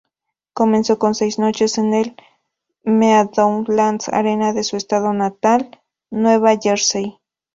Comenzó 0.53 0.97
con 0.97 1.13
seis 1.13 1.37
noches 1.37 1.77
en 1.77 1.93
el 1.93 2.15
Meadowlands 2.83 4.09
Arena 4.09 4.51
de 4.51 4.63
su 4.63 4.75
Estado 4.75 5.13
natal, 5.13 5.79
Nueva 6.09 6.57
Jersey. 6.59 7.19